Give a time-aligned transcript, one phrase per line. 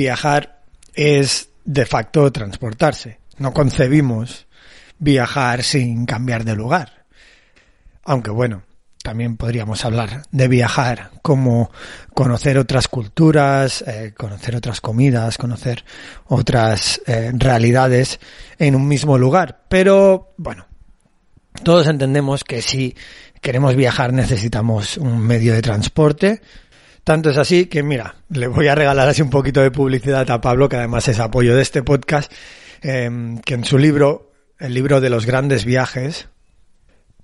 [0.00, 0.62] Viajar
[0.94, 3.18] es de facto transportarse.
[3.36, 4.46] No concebimos
[4.98, 7.04] viajar sin cambiar de lugar.
[8.04, 8.62] Aunque bueno,
[9.02, 11.70] también podríamos hablar de viajar como
[12.14, 15.84] conocer otras culturas, eh, conocer otras comidas, conocer
[16.26, 18.20] otras eh, realidades
[18.58, 19.64] en un mismo lugar.
[19.68, 20.66] Pero bueno,
[21.62, 22.96] todos entendemos que si
[23.42, 26.40] queremos viajar necesitamos un medio de transporte.
[27.04, 30.40] Tanto es así que, mira, le voy a regalar así un poquito de publicidad a
[30.40, 32.32] Pablo, que además es apoyo de este podcast,
[32.82, 33.10] eh,
[33.44, 36.28] que en su libro, el libro de los grandes viajes,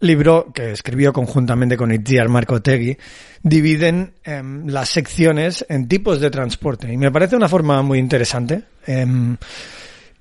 [0.01, 2.97] libro que escribió conjuntamente con Itziar Marcotegui,
[3.43, 6.93] dividen em, las secciones en tipos de transporte.
[6.93, 8.63] Y me parece una forma muy interesante.
[8.87, 9.37] em,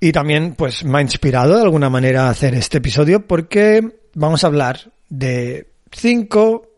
[0.00, 3.80] y también, pues, me ha inspirado de alguna manera a hacer este episodio porque
[4.14, 6.68] vamos a hablar de cinco,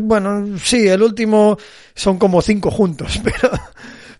[0.00, 1.56] bueno, sí, el último
[1.94, 3.50] son como cinco juntos, pero,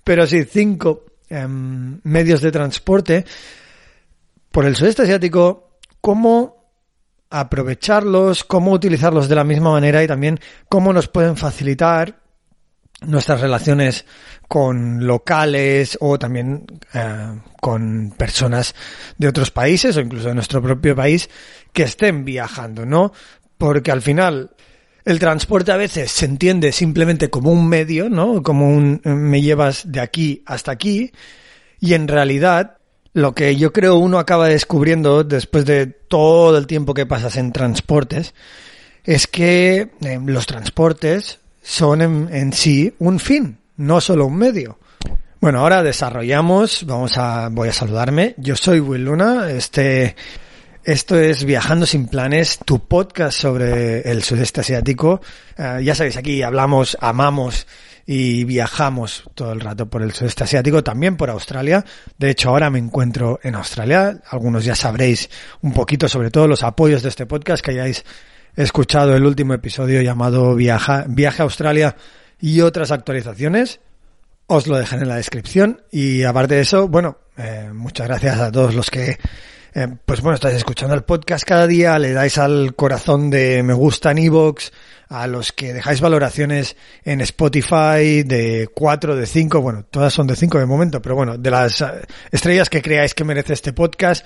[0.05, 3.25] pero sí, cinco em, medios de transporte.
[4.51, 6.59] Por el sudeste asiático, cómo
[7.31, 12.21] aprovecharlos, cómo utilizarlos de la misma manera y también cómo nos pueden facilitar
[13.03, 14.07] nuestras relaciones
[14.49, 18.75] con locales o también eh, con personas
[19.17, 21.29] de otros países o incluso de nuestro propio país
[21.73, 23.13] que estén viajando, ¿no?
[23.57, 24.51] Porque al final
[25.09, 28.43] el transporte a veces se entiende simplemente como un medio, ¿no?
[28.43, 31.13] Como un me llevas de aquí hasta aquí
[31.81, 32.77] y en realidad
[33.15, 37.53] lo que yo creo uno acaba descubriendo después de todo el tiempo que pasas en
[37.53, 38.35] transportes
[39.03, 44.79] es que eh, los transportes son en, en sí un fin, no solo un medio.
[45.41, 48.35] Bueno, ahora desarrollamos, vamos a, voy a saludarme.
[48.37, 50.17] Yo soy Will Luna, este,
[50.85, 55.21] esto es Viajando sin planes, tu podcast sobre el sudeste asiático.
[55.57, 57.67] Eh, ya sabéis, aquí hablamos, amamos
[58.07, 61.85] y viajamos todo el rato por el sudeste asiático, también por Australia.
[62.17, 64.23] De hecho, ahora me encuentro en Australia.
[64.31, 65.29] Algunos ya sabréis
[65.61, 68.05] un poquito sobre todo los apoyos de este podcast que hayáis
[68.57, 71.97] escuchado el último episodio llamado Viaja, Viaje a Australia
[72.41, 73.81] y otras actualizaciones.
[74.47, 75.83] Os lo dejaré en la descripción.
[75.93, 79.19] Y aparte de eso, bueno, eh, muchas gracias a todos los que
[79.75, 83.75] eh, pues bueno, estáis escuchando el podcast cada día, le dais al corazón de me
[83.75, 84.71] gusta en iVoox,
[85.09, 90.37] a los que dejáis valoraciones en Spotify de 4, de 5, bueno, todas son de
[90.37, 91.87] 5 de momento, pero bueno, de las eh,
[92.31, 94.25] estrellas que creáis que merece este podcast,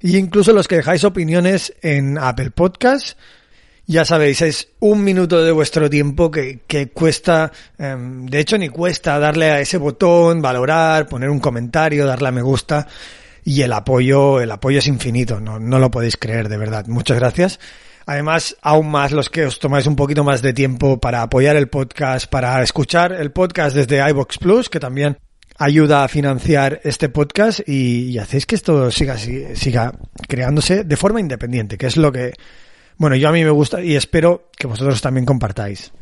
[0.00, 3.18] y incluso los que dejáis opiniones en Apple Podcast,
[3.86, 8.68] ya sabéis, es un minuto de vuestro tiempo que, que cuesta, eh, de hecho ni
[8.68, 12.86] cuesta darle a ese botón, valorar, poner un comentario, darle a me gusta,
[13.44, 16.86] y el apoyo, el apoyo es infinito, no, no lo podéis creer, de verdad.
[16.86, 17.60] Muchas gracias.
[18.06, 21.68] Además, aún más los que os tomáis un poquito más de tiempo para apoyar el
[21.68, 25.18] podcast, para escuchar el podcast desde iBox Plus, que también
[25.58, 29.92] ayuda a financiar este podcast y, y hacéis que esto siga, siga
[30.26, 32.32] creándose de forma independiente, que es lo que,
[32.96, 35.92] bueno, yo a mí me gusta y espero que vosotros también compartáis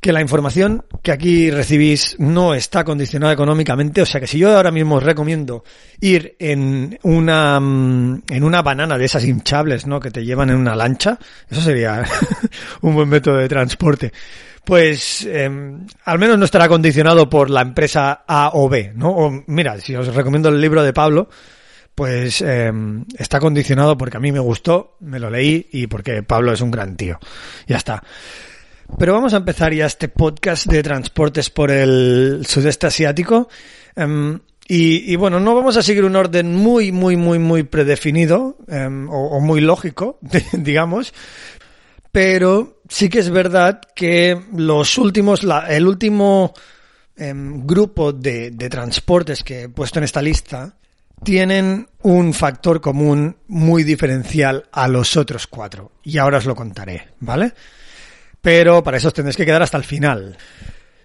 [0.00, 4.56] que la información que aquí recibís no está condicionada económicamente, o sea que si yo
[4.56, 5.62] ahora mismo os recomiendo
[6.00, 10.00] ir en una en una banana de esas hinchables, ¿no?
[10.00, 11.18] que te llevan en una lancha,
[11.48, 12.02] eso sería
[12.80, 14.12] un buen método de transporte.
[14.64, 15.50] Pues eh,
[16.04, 19.10] al menos no estará condicionado por la empresa A o B, ¿no?
[19.10, 21.28] O mira, si os recomiendo el libro de Pablo,
[21.94, 22.70] pues eh,
[23.18, 26.70] está condicionado porque a mí me gustó, me lo leí y porque Pablo es un
[26.70, 27.18] gran tío.
[27.66, 28.02] Ya está.
[28.98, 33.48] Pero vamos a empezar ya este podcast de transportes por el sudeste asiático.
[33.96, 34.38] Um,
[34.72, 39.40] y, bueno, no vamos a seguir un orden muy, muy, muy, muy predefinido um, o,
[39.40, 40.20] muy lógico,
[40.52, 41.12] digamos.
[42.12, 46.54] Pero sí que es verdad que los últimos, la, el último
[47.18, 50.76] um, grupo de, de transportes que he puesto en esta lista
[51.24, 55.92] tienen un factor común muy diferencial a los otros cuatro.
[56.04, 57.54] Y ahora os lo contaré, ¿vale?
[58.40, 60.36] Pero para eso os tendréis que quedar hasta el final.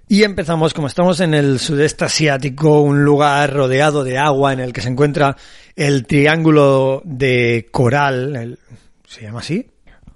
[0.07, 4.71] Y empezamos, como estamos en el sudeste asiático, un lugar rodeado de agua en el
[4.71, 5.35] que se encuentra
[5.75, 8.59] el triángulo de coral,
[9.07, 9.67] ¿se llama así?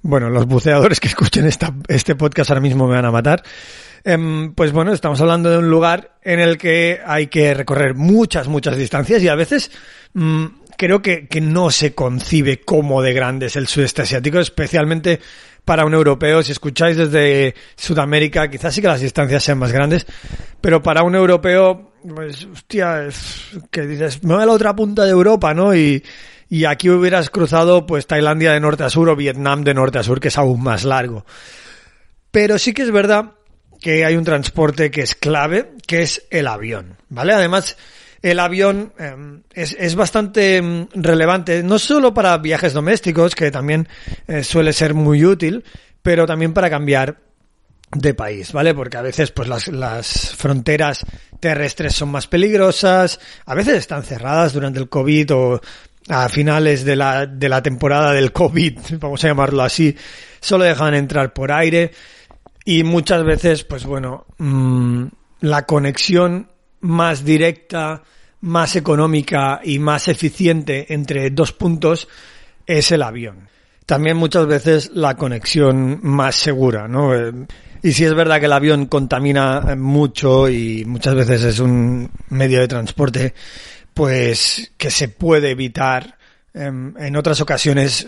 [0.01, 3.43] Bueno, los buceadores que escuchen esta, este podcast ahora mismo me van a matar.
[4.03, 8.47] Em, pues bueno, estamos hablando de un lugar en el que hay que recorrer muchas,
[8.47, 9.71] muchas distancias y a veces
[10.13, 10.45] mm,
[10.77, 15.19] creo que, que no se concibe como de grande es el sudeste asiático, especialmente
[15.69, 16.41] para un europeo.
[16.41, 20.07] Si escucháis desde Sudamérica, quizás sí que las distancias sean más grandes,
[20.59, 23.07] pero para un europeo, pues, hostia,
[23.69, 25.75] que dices, me voy a la otra punta de Europa, ¿no?
[25.75, 26.03] Y,
[26.49, 30.03] y aquí hubieras cruzado, pues, Tailandia de norte a sur o Vietnam de norte a
[30.03, 31.23] sur, que es aún más largo.
[32.31, 33.33] Pero sí que es verdad
[33.79, 37.33] que hay un transporte que es clave, que es el avión, ¿vale?
[37.33, 37.77] Además,
[38.21, 39.15] el avión eh,
[39.53, 43.87] es, es, bastante mm, relevante, no solo para viajes domésticos, que también
[44.27, 45.63] eh, suele ser muy útil,
[46.01, 47.17] pero también para cambiar
[47.91, 48.73] de país, ¿vale?
[48.73, 51.05] Porque a veces pues las, las fronteras
[51.39, 55.61] terrestres son más peligrosas, a veces están cerradas durante el COVID o
[56.07, 59.95] a finales de la, de la temporada del COVID, vamos a llamarlo así,
[60.39, 61.91] solo dejan entrar por aire
[62.65, 65.05] y muchas veces, pues bueno, mmm,
[65.41, 66.48] la conexión
[66.81, 68.03] más directa,
[68.41, 72.07] más económica y más eficiente entre dos puntos
[72.65, 73.49] es el avión.
[73.85, 77.11] También muchas veces la conexión más segura, ¿no?
[77.81, 82.59] Y si es verdad que el avión contamina mucho y muchas veces es un medio
[82.59, 83.33] de transporte,
[83.93, 86.17] pues que se puede evitar,
[86.53, 88.07] en otras ocasiones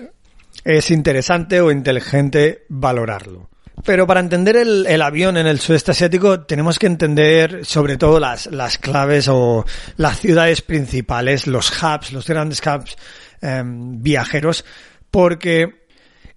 [0.64, 3.51] es interesante o inteligente valorarlo.
[3.84, 8.48] Pero para entender el, avión en el sudeste asiático tenemos que entender sobre todo las,
[8.48, 9.66] las claves o
[9.98, 12.96] las ciudades principales, los hubs, los grandes hubs
[13.42, 14.66] eh, viajeros,
[15.10, 15.88] porque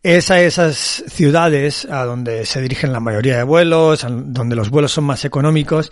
[0.03, 4.93] es a esas ciudades a donde se dirigen la mayoría de vuelos, donde los vuelos
[4.93, 5.91] son más económicos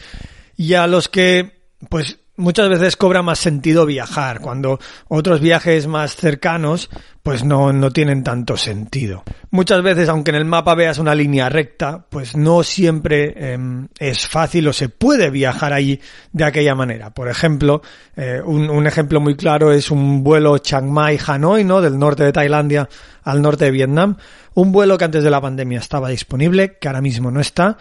[0.56, 4.78] y a los que pues muchas veces cobra más sentido viajar, cuando
[5.08, 6.90] otros viajes más cercanos
[7.22, 9.22] pues no, no tienen tanto sentido.
[9.50, 13.58] Muchas veces, aunque en el mapa veas una línea recta, pues no siempre eh,
[13.98, 16.00] es fácil o se puede viajar allí
[16.32, 17.10] de aquella manera.
[17.10, 17.80] Por ejemplo,
[18.16, 21.80] eh, un, un, ejemplo muy claro es un vuelo Chiang Mai-Hanoi, ¿no?
[21.80, 22.88] Del norte de Tailandia
[23.22, 24.16] al norte de Vietnam.
[24.54, 27.78] Un vuelo que antes de la pandemia estaba disponible, que ahora mismo no está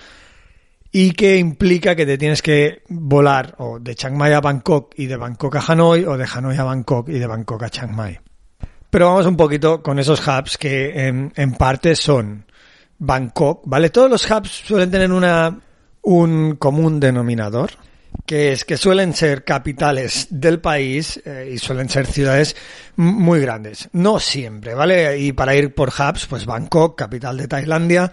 [0.92, 5.06] y que implica que te tienes que volar o de Chiang Mai a Bangkok y
[5.06, 8.20] de Bangkok a Hanoi o de Hanoi a Bangkok y de Bangkok a Chiang Mai.
[8.90, 12.46] Pero vamos un poquito con esos hubs que en, en parte son
[12.98, 13.90] Bangkok, ¿vale?
[13.90, 15.58] Todos los hubs suelen tener una,
[16.02, 17.72] un común denominador,
[18.26, 22.54] que es que suelen ser capitales del país eh, y suelen ser ciudades
[22.98, 23.88] muy grandes.
[23.94, 25.18] No siempre, ¿vale?
[25.18, 28.12] Y para ir por hubs, pues Bangkok, capital de Tailandia,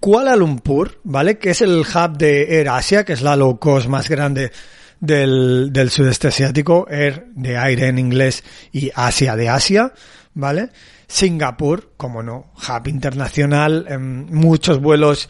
[0.00, 1.38] Kuala Lumpur, ¿vale?
[1.38, 4.52] Que es el hub de Air Asia, que es la low cost más grande
[5.00, 9.92] del, del sudeste asiático, Air de aire en inglés y Asia de Asia,
[10.34, 10.70] ¿vale?
[11.06, 15.28] Singapur, como no, hub internacional, eh, muchos vuelos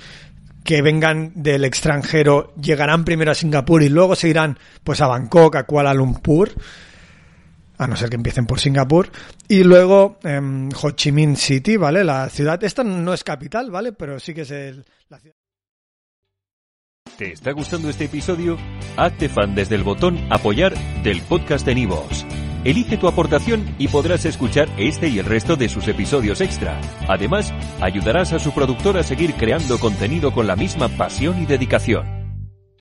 [0.64, 5.56] que vengan del extranjero llegarán primero a Singapur y luego se irán pues a Bangkok,
[5.56, 6.52] a Kuala Lumpur,
[7.78, 9.10] a no ser que empiecen por Singapur,
[9.48, 10.40] y luego eh,
[10.82, 12.04] Ho Chi Minh City, ¿vale?
[12.04, 13.92] La ciudad, esta no es capital, ¿vale?
[13.92, 15.36] Pero sí que es el, la ciudad.
[17.16, 18.58] ¿Te está gustando este episodio?
[18.96, 22.26] Hazte fan desde el botón apoyar del podcast de Nivos.
[22.64, 26.80] Elige tu aportación y podrás escuchar este y el resto de sus episodios extra.
[27.08, 32.15] Además, ayudarás a su productor a seguir creando contenido con la misma pasión y dedicación.